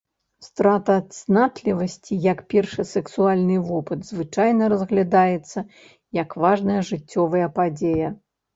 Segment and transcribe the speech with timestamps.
[0.45, 5.59] Страта цнатлівасці, як першы сексуальны вопыт, звычайна разглядаецца
[6.23, 8.09] як важная жыццёвая падзея.